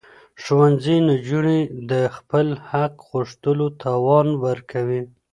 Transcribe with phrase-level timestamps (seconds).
[0.43, 1.59] ښوونځي نجونې
[1.91, 5.01] د خپل حق غوښتلو توان ورکوي.